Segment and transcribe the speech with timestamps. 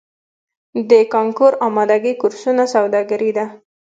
[0.89, 3.45] د کانکور امادګۍ کورسونه سوداګري ده؟